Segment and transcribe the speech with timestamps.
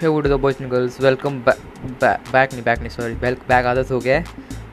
[0.00, 3.98] Hey would the boys and girls welcome back नहीं back नहीं sorry back आदत हो
[4.00, 4.24] गया है।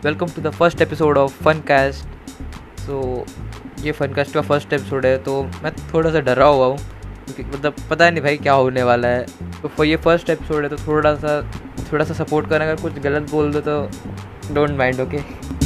[0.03, 3.25] Welcome to the first episode of fun cast so
[3.83, 7.43] ये फन कास्ट का फ़र्स्ट एपिसोड है तो मैं थोड़ा सा डरा हुआ हूँ, क्योंकि
[7.43, 9.25] मतलब पता नहीं भाई क्या होने वाला है।
[9.61, 11.41] तो फॉर ये फ़र्स्ट एपिसोड है तो थोड़ा सा
[11.91, 15.62] थोड़ा सा सपोर्ट करना, अगर कुछ गलत बोल दो तो don't mind okay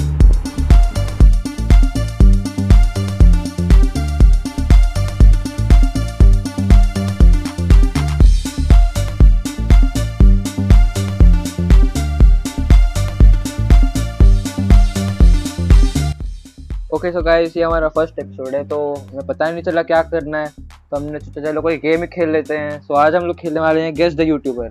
[17.07, 20.38] okay so guys ये हमारा फ़र्स्ट एपिसोड है तो हमें पता नहीं चला क्या करना
[20.38, 23.35] है। तो हमने सोचा चलो कोई गेम ही खेल लेते हैं। सो आज हम लोग
[23.39, 24.70] खेलने वाले हैं गेस्ट द यूट्यूबर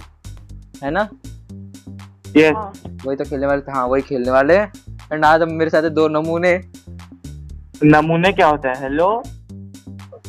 [0.83, 1.09] है ना?
[2.37, 2.55] Yes.
[2.57, 2.73] हाँ।
[3.05, 4.73] वही तो खेलने वाले थे हाँ वही खेलने वाले हैं।
[5.13, 6.53] एंड आज हम मेरे साथ दो नमूने।
[7.85, 8.83] नमूने क्या होता है?
[8.83, 9.09] हेलो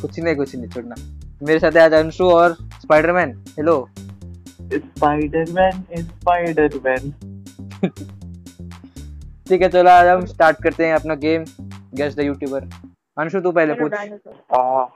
[0.00, 0.94] कुछ नहीं कुछ नहीं छोड़ना।
[1.42, 3.88] मेरे साथ आज अंशु और स्पाइडरमैन हेलो
[4.72, 7.12] स्पाइडरमैन स्पाइडरमैन
[9.48, 11.44] ठीक है चलो आज हम स्टार्ट करते हैं अपना game
[11.94, 12.68] guess the YouTuber
[13.16, 13.92] Anshu तू पहले पूछ।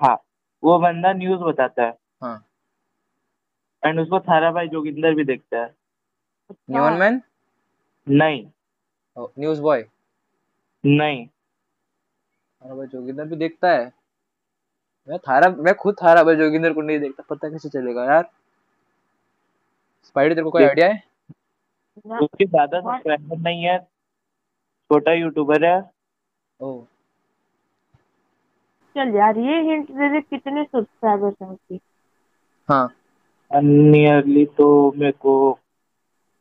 [0.02, 0.16] हाँ
[0.62, 2.44] वो बंदा न्यूज़ बताता है। हाँ।
[3.82, 5.74] एंड उसको थारा भाई जोगिंदर भी देखता है।
[6.70, 7.20] न्यून मैन
[8.06, 8.44] नहीं।
[9.16, 9.84] News boy?
[10.84, 13.90] नहीं। थारा भाई जोगिंदर भी देखता है।
[15.08, 18.30] मैं थारा मैं खुद थारा भाई जोगिंदर को नहीं देखता पता कैसे चलेगा यार?
[20.04, 21.02] स्पाइडर तेरे को कोई आइडिया है?
[22.20, 25.80] उसके ज़्यादा सब्सक्राइबर नहीं है। छोटा यूट्यूबर है।
[26.62, 26.70] ओ।
[28.96, 31.78] चल यार ये हिंट दे दे कितने सब्सक्राइबर्स हैं उसके।
[32.68, 32.88] हाँ।
[33.50, 35.34] नियरली तो मेरे को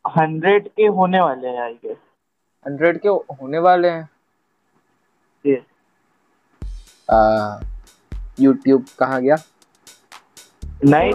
[0.05, 1.97] हंड्रेड के होने वाले हैं आई गेस
[2.65, 4.07] हंड्रेड के होने वाले हैं.
[8.39, 9.35] यूट्यूब कहाँ गया?
[10.85, 11.11] नहीं।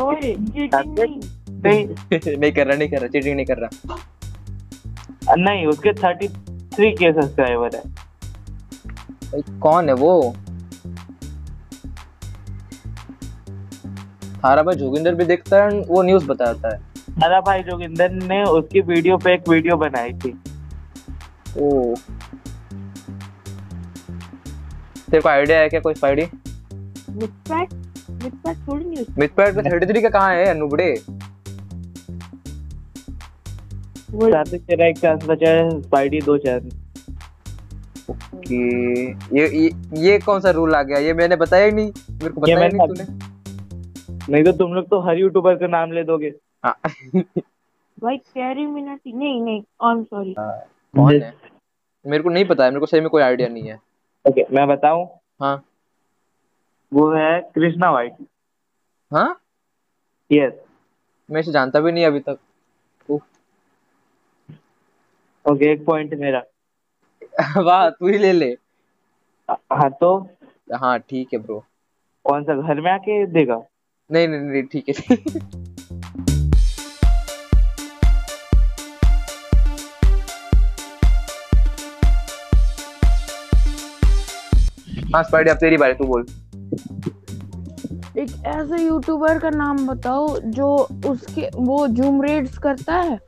[1.49, 1.87] नहीं।
[2.39, 3.97] नहीं कर रहा नहीं कर रहा चीटिंग नहीं कर रहा।
[5.37, 6.29] नहीं उसके थर्टी
[6.75, 7.83] थ्री के सब्सक्राइबर है।
[9.32, 10.34] भाई कौन है वो?
[14.44, 16.78] थारा भाई जोगिंदर भी देखता है वो न्यूज़ बताता है।
[17.22, 20.31] थारा भाई जोगिंदर ने उसकी वीडियो पे एक वीडियो बनाई थी।
[21.59, 21.94] ओ।
[25.10, 27.72] तेरे को आइडिया है क्या कोई स्पाइडी मिथपैक
[28.22, 30.92] मिथपैक थोड़ी नहीं उसकी मिथपैड पे 33 का कहाँ है नुबड़े
[34.10, 36.62] वो साथ तेरा एक चांस बचा है स्पाइडी दो चांस
[38.47, 38.57] कि
[39.33, 39.71] ये ये
[40.03, 40.99] ये कौन सा रूल आ गया?
[40.99, 43.07] ये मैंने बताया ही नहीं। मेरे को बताया नहीं तूने।
[44.31, 46.33] नहीं तो तुम लोग तो हर यूट्यूबर का नाम ले दोगे।
[46.65, 46.75] हाँ।
[47.99, 51.33] भाई कैरी मिनाटी नहीं नहीं आई एम सॉरी कौन है?
[52.05, 54.55] मेरे को नहीं पता है मेरे को सही में कोई आइडिया नहीं है। ओके okay,
[54.55, 55.07] मैं बताऊँ?
[55.43, 55.63] हाँ।
[56.93, 58.15] वो है कृष्णा वाइट
[59.11, 59.41] हाँ?
[60.31, 60.53] यस
[61.28, 62.39] मैं इसे जानता भी नहीं अभी तक।
[63.09, 63.23] उफ,
[65.45, 66.43] ओके एक पॉइंट मेरा।
[67.56, 68.47] वाह तू ही ले ले।
[69.48, 70.16] हाँ तो?
[70.74, 71.58] हाँ ठीक है ब्रो
[72.24, 73.62] कौन सा घर में आके देगा?
[74.10, 74.94] नहीं नहीं नहीं ठीक है
[85.14, 86.26] हाँ। स्पाइडी अब तेरी बारी तू बोल।
[88.18, 90.74] एक ऐसे यूट्यूबर का नाम बताओ जो
[91.06, 93.18] उसके वो जूम रेड्स करता है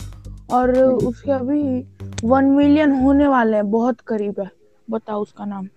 [0.52, 1.62] और उसके अभी
[2.24, 4.50] वन मिलियन होने वाले हैं बहुत करीब है।
[4.88, 5.68] बताओ उसका नाम।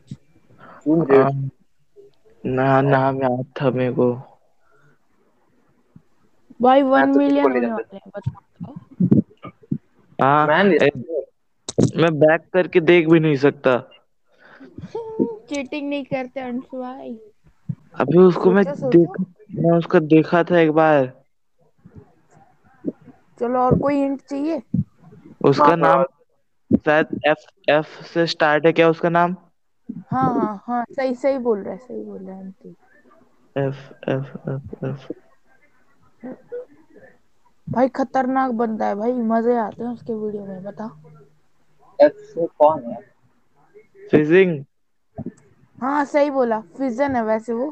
[2.43, 4.11] ना नाम याद था मेरे को।
[6.61, 8.75] भाई वन तो मिलियन होने वाले हैं बताओ।
[10.19, 10.47] हाँ
[11.97, 13.77] मैं बैक करके देख भी नहीं सकता।
[15.49, 17.17] चीटिंग नहीं करते अंशु भाई।
[17.99, 19.19] अभी उसको मैं। देख
[19.55, 21.05] मैं उसको देखा था एक बार।
[23.39, 24.61] चलो और कोई हिंट चाहिए?
[25.45, 26.03] उसका नाम
[26.79, 29.35] शायद एफ़ एफ़ से स्टार्ट है क्या उसका नाम?
[30.07, 32.75] हाँ हाँ हाँ सही सही बोल रहा है सही बोल रहा है auntie.
[33.55, 35.07] F F F F
[37.67, 40.89] भाई खतरनाक बंदा है भाई मज़े आते हैं उसके वीडियो में बता।
[41.99, 42.97] एफ़ से कौन है?
[44.09, 44.63] फिजिंग
[45.77, 47.69] हाँ सही बोला फिजन है वैसे वो।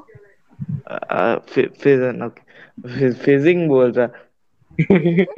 [1.43, 4.07] फिजन ओके फिजिंग बोल रहा।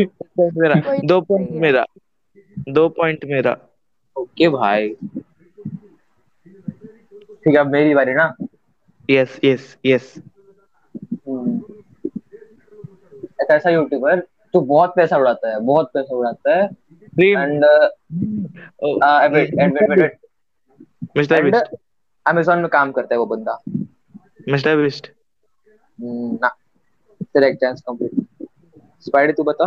[1.03, 1.85] दो पॉइंट मेरा।
[2.69, 3.57] दो पॉइंट मेरा।
[4.15, 4.89] ओके भाई।
[7.43, 8.33] ठीक है अब मेरी बारी ना?
[9.09, 10.17] यस यस यस
[13.41, 14.19] एक ऐसा यूट्यूबर
[14.53, 16.67] जो बहुत पैसा उड़ाता है बहुत पैसा उड़ाता है।
[17.15, 17.65] Dream and
[19.33, 20.17] wait wait wait wait
[21.17, 21.75] mister Beast
[22.25, 23.61] Amazon में काम करता है वो बंदा।
[24.49, 25.11] मिस्टर बिस्ट
[25.99, 26.55] हम्म, ना।
[27.23, 28.47] तेरा एक चांस कंप्लीट
[29.01, 29.65] स्पाइडी तू बता।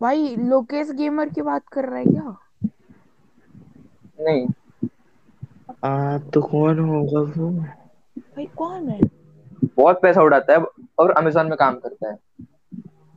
[0.00, 2.36] भाई लोकेश गेमर की बात कर रहा है क्या?
[4.20, 4.46] नहीं।
[5.84, 7.50] आ, तो कौन होगा वो?
[8.18, 9.00] भाई कौन है?
[9.76, 10.64] बहुत पैसा उड़ाता है
[10.98, 12.18] और अमेजोन में काम करता है।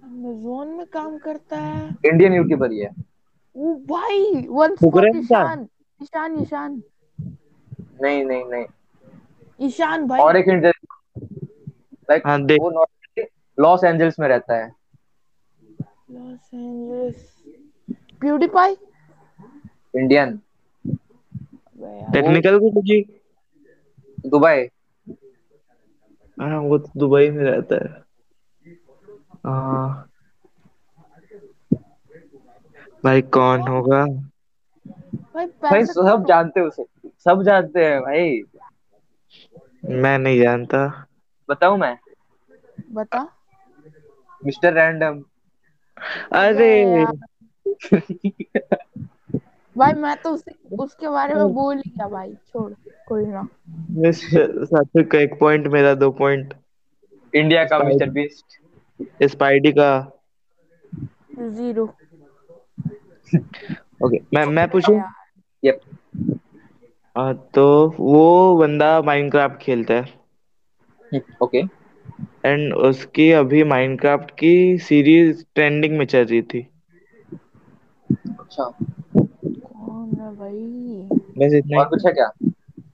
[0.04, 1.90] अमेजोन में काम करता है?
[2.06, 2.90] इंडियन यूट्यूबर ही है।
[3.56, 4.76] वो भाई वन?
[5.18, 5.68] ईशान
[6.02, 6.82] ईशान ईशान
[8.02, 8.66] नहीं नहीं नहीं।
[9.62, 10.74] ईशान भाई। और एक इंडियन
[12.10, 12.86] लाइक हाँ वो
[13.60, 14.77] लॉस एंजल्स में रहता है।
[16.38, 17.24] Los Angeles
[18.22, 18.76] PewDiePie
[19.96, 20.40] Indian
[22.14, 23.02] Technical को जी।
[24.28, 24.68] दुबई।
[26.38, 28.04] हाँ वो तो दुबई में रहता है।
[29.46, 29.52] आ,
[33.04, 34.04] भाई कौन होगा?
[35.28, 36.84] भाई भाई सब जानते हैं उसे।
[37.26, 38.42] सब जानते हैं भाई।
[40.02, 40.86] मैं नहीं जानता।
[41.50, 41.98] बताऊँ मैं?
[42.92, 43.22] बता।
[44.44, 45.24] Mister random.
[46.34, 47.06] अरे।
[49.78, 52.74] भाई मैं तो उसे उसके बारे में बोल ही गया भाई छोड़
[53.08, 53.48] कोई ना।
[53.92, 56.54] मिस सात्विक का एक पॉइंट मेरा दो पॉइंट
[57.34, 58.60] इंडिया का मिस्टर बीस्ट।
[59.24, 59.90] स्पाइडी का।
[61.40, 61.84] ज़ीरो।
[64.06, 65.02] ओके मैं मैं पूछूँ?
[65.64, 65.82] यप
[67.54, 67.66] तो
[68.00, 70.06] वो बंदा माइनक्राफ्ट खेलता है।
[71.42, 71.62] ओके
[72.46, 76.68] एंड उसकी अभी माइनक्राफ्ट की सीरीज़ ट्रेंडिंग में चल रही थी।
[78.40, 78.64] अच्छा।
[79.18, 81.08] कौन है भाई?
[81.12, 82.32] बस इतना और कुछ है क्या?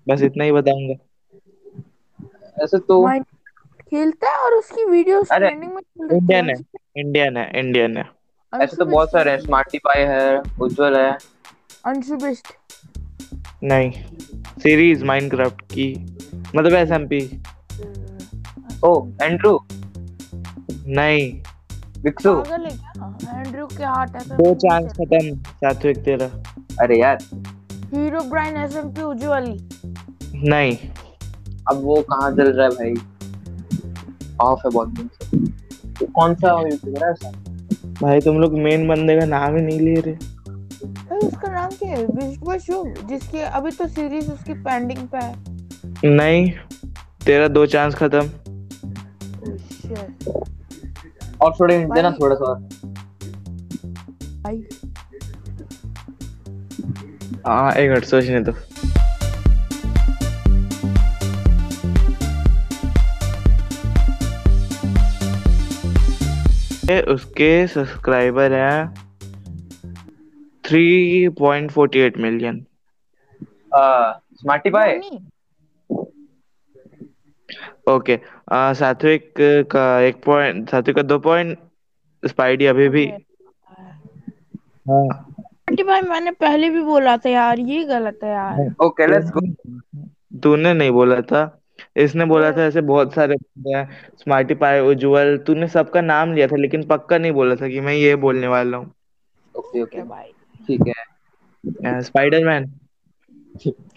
[0.10, 0.95] बस इतना ही बताऊँगा।
[2.63, 3.19] ऐसे तो
[3.81, 6.56] खेलता है और उसकी वीडियोस ट्रेंडिंग में चल रही इंडियन है।
[6.98, 8.06] इंडियन है इंडियन है।
[8.54, 11.18] ऐसे तो बहुत सारे हैं स्मार्टी पाई है उज्जवल है।
[11.86, 12.48] अंशु बेस्ट।
[13.63, 13.92] नहीं
[14.60, 16.18] सीरीज़ माइनक्राफ्ट की
[16.56, 17.19] मतलब एसएमपी
[18.86, 19.60] ओ एंड्रू
[20.88, 21.22] नहीं
[22.04, 26.26] विक्सु है एंड्रयू के हार्ट ऐसा दो चांस खत्म सात्विक तेरा।
[26.82, 27.18] अरे यार।
[27.94, 29.46] हीरो ब्राइन एसएमपी उज्जवल
[30.50, 30.78] नहीं।
[31.70, 32.94] अब वो कहाँ चल रहा है भाई?
[34.42, 35.38] ऑफ़ है बहुत दिन से।
[35.90, 37.32] तो कौन सा यूट्यूबर है ऐसा
[38.02, 41.90] भाई तुम लोग मेन बंदे का नाम ही नहीं ले रहे। भाई उसका नाम क्या
[41.90, 42.06] है?
[42.06, 46.52] विश्व शुभ जिसकी अभी तो सीरीज़ उसकी पेंडिंग पे है। नहीं
[47.26, 48.30] तेरा दो चांस खत्म।
[49.94, 50.28] Shit.
[51.42, 52.54] और थोड़े हिंट देना थोड़ा सा।
[54.44, 54.63] भाई।
[57.48, 58.51] हाँ एक मिनट सोचने दो
[66.89, 68.94] ये उसके सब्सक्राइबर हैं
[70.66, 72.66] three point forty eight million
[73.75, 75.19] Smarty Dhoni?
[77.88, 78.18] Okay
[78.52, 79.34] आ, सात्विक
[79.72, 81.58] का एक पॉइंट सात्विक का दो पॉइंट
[82.24, 83.06] स्पाइडी अभी भी।
[84.86, 85.08] हाँ।
[85.70, 89.42] आंटी भाई मैंने पहले भी बोला था यार ये गलत है यार। ओके लेट्स गो
[90.44, 91.42] तूने नहीं बोला था।
[91.98, 93.36] इसने बोला था ऐसे बहुत सारे
[94.18, 97.94] स्मार्टी पाई उज्जवल तूने सबका नाम लिया था लेकिन पक्का नहीं बोला था कि मैं
[97.94, 98.92] ये बोलने वाला हूँ।
[99.56, 100.32] ओके ओके भाई
[100.68, 102.66] ठीक है। स्पाइडरमैन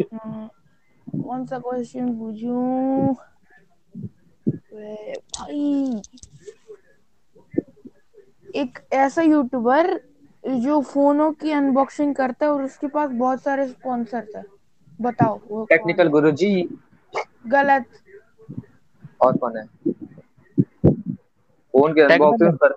[0.05, 0.47] हम्म,
[1.23, 3.15] कौन सा क्वेश्चन पूछूँ?
[4.77, 6.03] भाई
[8.55, 9.89] एक ऐसा यूट्यूबर
[10.61, 14.45] जो फोनों की अनबॉक्सिंग करता है और उसके पास बहुत सारे स्पॉन्सर है।
[15.01, 16.11] बताओ वो टेक्निकल है?
[16.11, 16.53] गुरुजी।
[17.49, 17.87] गलत।
[19.21, 19.67] और कौन है?
[21.75, 22.75] फ़ोन के अनबॉक्सिंग कर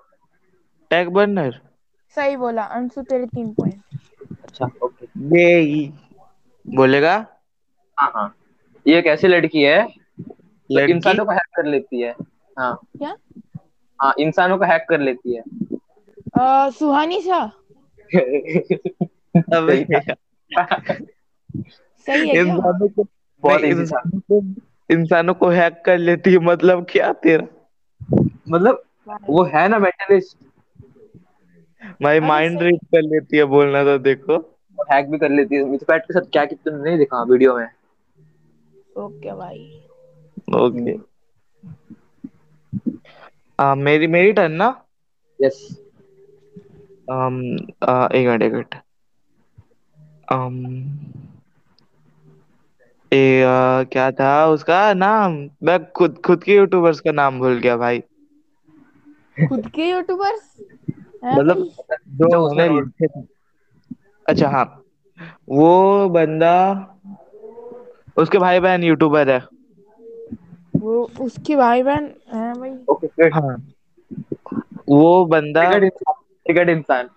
[0.90, 1.60] टैग बर्नर
[2.16, 3.82] सही बोला अंशु तेरे तीन पॉइंट
[4.44, 5.90] अच्छा। ओके ये
[6.66, 7.14] बोलेगा?
[7.98, 8.34] हाँ हाँ।
[8.86, 9.80] ये एक ऐसी लड़की है?
[9.82, 9.99] जो
[10.72, 10.92] लड़की?
[10.92, 12.14] इंसानों को हैक कर लेती है।
[12.58, 13.16] हाँ। क्या?
[14.02, 15.42] हाँ इंसानों को हैक कर लेती है।
[16.40, 17.46] अ, सुहानी शाह
[22.06, 23.06] सही है इंसानों को
[23.42, 27.46] बहुत। इंसानों को इंसानों को हैक कर लेती है मतलब क्या तेरा?
[28.48, 28.82] मतलब
[29.28, 30.38] वो है ना मेंटलिस्ट
[32.02, 34.58] भाई माइंड रीड कर लेती है बोलना तो देखो।
[34.92, 37.68] हैक भी कर लेती है। मिथपैट के साथ क्या कि तुमने नहीं देखा वीडियो में।
[38.96, 39.82] ओके भाई।
[40.54, 41.10] ओके
[43.60, 44.84] आ, मेरी मेरी टर्न ना?
[45.42, 45.80] यस
[47.10, 48.74] um, आ, एक मिनट एक मिनट.
[50.32, 50.86] Um,
[53.12, 55.50] ए, आ, क्या था उसका नाम?
[55.62, 58.00] मैं खुद खुद के यूट्यूबर्स का नाम भूल गया भाई.
[59.48, 60.56] खुद के यूट्यूबर्स
[61.24, 61.56] मतलब
[62.08, 63.26] जो जो उसने लिखे थे।
[64.26, 64.82] अच्छा हाँ.
[65.48, 66.54] वो बंदा
[68.16, 69.59] उसके भाई बहन यूट्यूबर है.
[70.80, 73.56] वो उसके भाई बहन हैं भाई। ओके ग्रेट हाँ।
[74.88, 77.08] वो बंदा टिकट इंसान इंसान।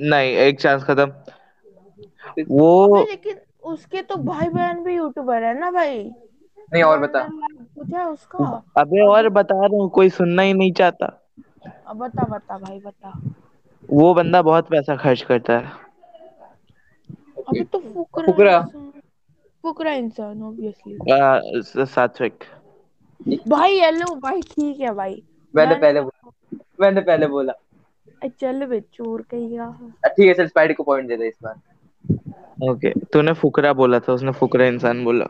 [0.00, 1.12] नहीं एक चांस खत्म।
[2.50, 6.10] वो लेकिन उसके तो भाई बहन भी यूट्यूबर है ना भाई?
[6.72, 7.20] नहीं और बता।
[7.94, 8.62] है उसका?
[8.76, 11.24] अबे और बता रहा हूँ कोई सुनना ही नहीं चाहता।
[11.86, 13.20] अब बता बता भाई बता।
[13.90, 15.72] वो बंदा बहुत पैसा खर्च करता है।
[17.48, 18.58] अबे तो फुकरा फुकरा।
[19.66, 22.44] इंसान फुकरा इंसान ऑब्वियसली आ, सात्विक
[23.48, 25.22] भाई हेलो भाई ठीक है भाई।
[25.54, 26.30] मैंने पहले बोला।
[26.80, 27.52] मैंने पहले बोला।
[28.40, 29.58] चल बे चोर कहीं
[30.04, 31.60] अ, ठीक है चल स्पाइडी को पॉइंट दे दे इस बार।
[32.70, 35.26] ओके तूने फुकरा बोला था उसने फुकरा इंसान बोला।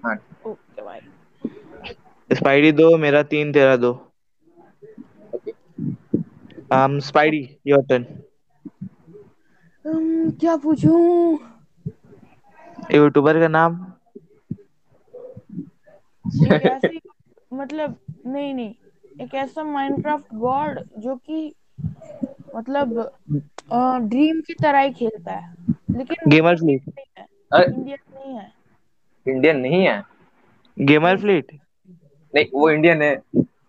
[0.00, 0.16] हाँ।
[0.46, 1.00] ओके भाई
[2.30, 3.92] स्पाइडी दो मेरा तीन तेरा दो।
[5.34, 5.52] Okay
[6.70, 8.06] um Spidey your turn
[9.84, 11.38] um, क्या पूछूँ?
[12.94, 13.74] यूट्यूबर का नाम?
[16.44, 17.00] एक ऐसी
[17.52, 18.74] मतलब नहीं नहीं
[19.20, 21.54] एक ऐसा माइनक्राफ्ट गॉड जो कि
[22.56, 22.88] मतलब
[24.08, 25.54] ड्रीम की तरह ही खेलता है।
[25.90, 26.82] लेकिन गेमर फ्लीट
[27.18, 27.26] है।
[27.64, 28.50] इंडियन नहीं है।
[29.26, 30.02] इंडियन नहीं है?
[30.76, 31.52] गेमर फ्लीट
[32.34, 33.14] नहीं वो इंडियन है।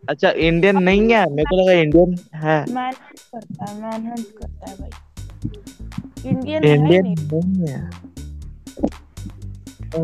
[0.09, 1.25] अच्छा इंडियन नहीं है?
[1.29, 4.89] मेरे को लगा इंडियन है। मैनहंट करता है मैनहंट करता है भाई।
[6.29, 8.06] इंडियन इंडियन नहीं है।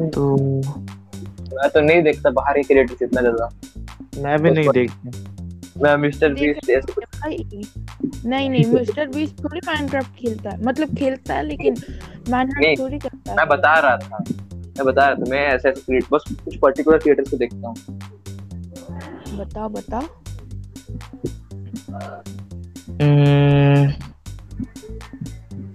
[0.10, 0.36] तो
[1.56, 3.50] मैं तो नहीं देखता बाहर के क्रिएटर्स इतना ज़्यादा।
[4.24, 5.12] मैं भी नहीं देखता।
[5.84, 6.72] मैं मिस्टर बीस्ट
[8.26, 11.76] नहीं नहीं मिस्टर बीस्ट थोड़ी माइनक्राफ्ट खेलता है। मतलब खेलता है लेकिन
[12.30, 14.24] मैनहंट थोड़ी करता है। मैं बता रहा था
[14.78, 17.76] मैं बता रहा था मैं ऐसे ऐसे क्रिएट बस कुछ पर्टिकुलर क्रिएटर्स को देखता हूँ।
[19.38, 20.00] बता बता
[23.02, 23.94] हम्म,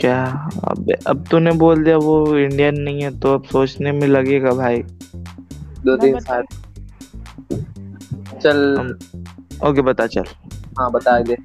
[0.00, 0.16] क्या?
[0.64, 4.82] अब अब तूने बोल दिया वो इंडियन नहीं है तो अब सोचने में लगेगा भाई।
[5.84, 6.42] दो तीन साल।
[8.42, 8.98] चल।
[9.68, 10.24] ओके बता चल।
[10.78, 11.36] हाँ बता दे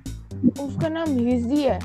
[0.64, 1.80] उसका नाम हिजी है।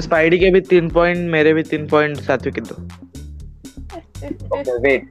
[0.00, 2.74] स्पाइडी के भी तीन पॉइंट मेरे भी तीन पॉइंट सात्विक के दो।
[4.78, 5.02] वेट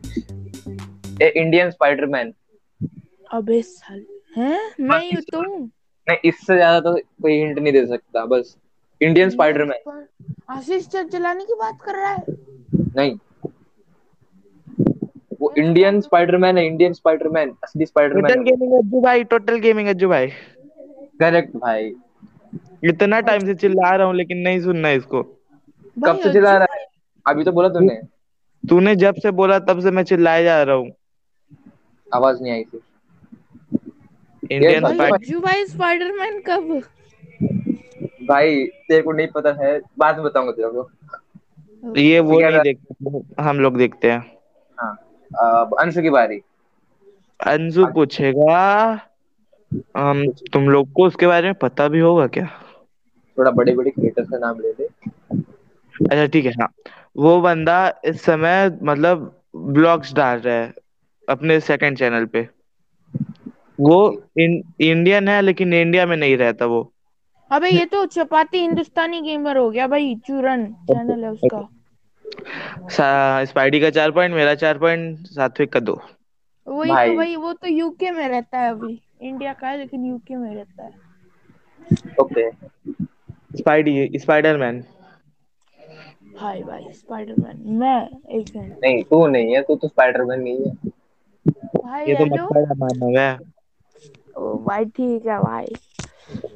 [1.22, 2.34] ए इंडियन स्पाइडरमैन
[3.31, 4.03] अबे साल
[4.38, 4.59] हैं?
[4.81, 5.59] मैं ही तो हूँ
[6.07, 8.55] नहीं इससे ज़्यादा तो कोई हिंट नहीं दे सकता बस।
[9.01, 10.05] इंडियन स्पाइडरमैन
[10.50, 12.23] आशीष चलाने की बात कर रहा है।
[12.95, 13.17] नहीं।
[15.41, 20.27] वो इंडियन स्पाइडरमैन है इंडियन स्पाइडरमैन असली टोटल गेमिंग अज्जू भाई टोटल गेमिंग अज्जू भाई।
[21.19, 21.93] करेक्ट भाई।
[22.83, 26.85] इतना टाइम से चिल्ला रहा हूँ लेकिन नहीं सुनना इसको। कब से चिल्ला रहा है?
[27.25, 27.95] अभी तो बोला तूने।
[28.63, 30.91] तूने जब से बोला तब से मैं चिल्लाए जा रहा हूँ।
[32.11, 32.81] आवाज़ नहीं आई थी।
[34.51, 36.81] इंडियन भाई, भाई स्पाइडरमैन कब?
[38.27, 43.41] भाई तेरे को नहीं पता है बाद में बताऊँगा तेरे को। ये वो नहीं देखते
[43.43, 44.20] हम लोग देखते हैं।
[44.79, 44.93] हाँ
[45.79, 46.41] अंशु की बारी।
[47.39, 48.60] अंशु पूछेगा
[49.98, 50.20] um,
[50.53, 52.48] तुम लोग को उसके बारे में पता भी होगा क्या?
[53.38, 54.86] थोड़ा बड़े बड़े क्रिएटर्स का नाम ले ले।
[56.05, 56.74] अच्छा ठीक है हाँ।
[57.17, 60.74] वो बंदा इस समय मतलब ब्लॉग्स डाल रहा है
[61.29, 62.48] अपने सेकंड चैनल पे।
[63.81, 63.97] वो
[64.39, 66.81] इन, इंडियन है लेकिन इंडिया में नहीं रहता वो।
[67.51, 71.67] अबे ये तो चपाती हिंदुस्तानी गेमर हो गया भाई चूरन चैनल है उसका।
[73.45, 76.00] स्पाइडी का चार पॉइंट मेरा चार पॉइंट सात्विक का दो।
[76.67, 80.05] वही भाई। तो भाई वो तो यूके में रहता है अभी। इंडिया का है लेकिन
[80.05, 80.91] यूके में रहता है।
[82.21, 82.50] ओके
[83.57, 84.83] स्पाइडी स्पाइडरमैन
[86.38, 87.97] हाय भाई स्पाइडरमैन मैं
[88.38, 90.71] एक नहीं तू नहीं है तू तो स्पाइडरमैन नहीं है।
[91.77, 93.50] भाई ये तो मानव है। ओ
[94.38, 95.65] भाई ठीक है भाई।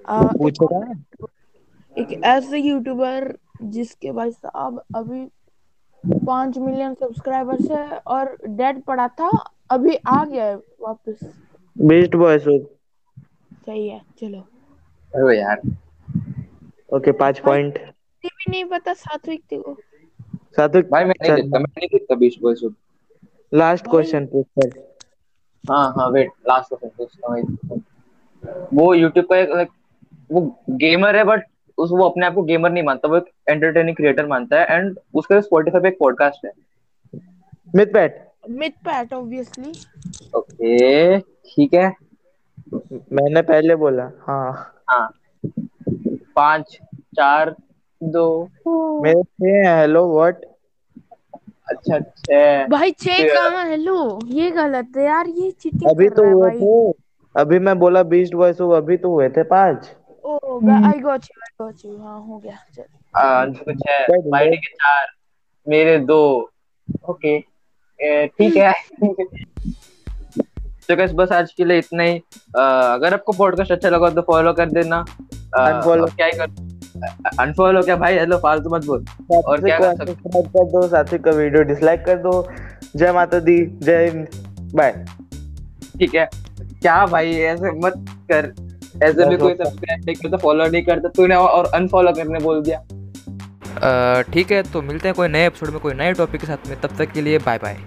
[0.07, 0.93] आ, एक, पूछेगा
[1.95, 5.25] एक ऐसे यूट्यूबर जिसके भाई साहब अभी
[6.25, 9.29] पाँच मिलियन सब्सक्राइबर्स है और डेड पड़ा था
[9.71, 11.19] अभी आ गया है वापस।
[11.77, 12.49] बेस्ट बॉयज़
[13.65, 14.39] सही है चलो।
[15.13, 15.61] अरे यार।
[16.95, 17.77] ओके पाँच पॉइंट
[18.23, 19.77] भी नहीं पता सात्विक थी वो।
[20.55, 22.65] सात्विक भाई मैं नहीं देखता मैं नहीं देखता बीच बॉयज़
[23.53, 24.69] लास्ट क्वेश्चन पूछ कर
[25.69, 27.81] हाँ हाँ वेट लास्ट क्वेश्चन पूछता हूँ
[28.73, 29.69] वो यूट्यूब का एक like,
[30.31, 30.41] वो
[30.71, 31.43] गेमर है बट
[31.77, 34.97] उस वो अपने आप को गेमर नहीं मानता वो एक एंटरटेनिंग क्रिएटर मानता है एंड
[35.13, 36.51] उसका स्पॉटिफाई पे एक पॉडकास्ट है।
[37.75, 39.71] Myth PAT myth PAT obviously
[40.35, 41.87] okay ठीक है।
[42.73, 44.51] मैंने पहले बोला हाँ।
[44.89, 45.09] हाँ।
[46.35, 46.77] पाँच
[47.17, 47.55] चार
[48.01, 48.27] दो।
[49.03, 50.45] मेरे हेलो व्हाट
[51.67, 53.27] अच्छा छह भाई छह.
[53.27, 56.91] कहाँ हेलो ये गलत है यार ये चीटिंग अभी तो हुए थे।
[57.35, 59.89] अभी मैं बोला बीस्ट बॉयज़ हो अभी तो हुए थे पाँच।
[60.25, 62.83] ओ I got you I got you हाँ हो गया चल।
[63.15, 65.07] आ, अंशु के छह क्या के चार
[65.67, 66.21] मेरे दो।
[67.09, 67.39] ओके
[68.27, 68.73] ठीक है।
[70.87, 72.17] तो guys, बस आज के लिए इतना ही।
[72.57, 75.05] अगर आपको पॉडकास्ट अच्छा लगा तो फॉलो कर देना.
[75.57, 76.47] और क्या ही कर
[77.39, 78.17] अनफॉलो क्या भाई?
[78.17, 80.05] हेलो फालतू मत बोल। और क्या कर सकते?
[80.05, 82.47] सब्सक्राइब कर दो साथी का वीडियो डिसलाइक कर दो।
[82.95, 84.27] जय माता दी जय हिंद
[84.75, 84.91] बाय
[85.99, 86.29] ठीक है।
[86.61, 87.93] क्या भाई ऐसे मत
[88.31, 88.53] कर।
[89.03, 92.61] ऐसे भी कोई सब्सक्राइब नहीं करता फॉलो नहीं करता तूने और- और अनफॉलो करने बोल
[92.63, 96.67] दिया। ठीक है तो मिलते हैं कोई नए एपिसोड में कोई नए टॉपिक के साथ
[96.67, 97.77] में तब तक के लिए बाय बाय